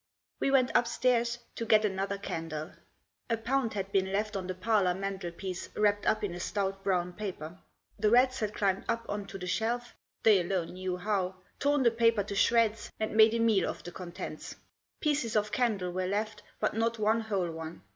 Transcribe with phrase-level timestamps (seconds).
[0.39, 2.71] We went upstairs to get another candle.
[3.29, 7.13] A pound had been left on the parlour mantelpiece wrapped up in a stout brown
[7.13, 7.59] paper.
[7.99, 9.93] The rats had climbed up on to the shelf,
[10.23, 13.91] they alone knew how, torn the paper to shreds, and made a meal off the
[13.91, 14.55] contents.
[15.01, 17.83] Pieces of candle were left, but not one whole one.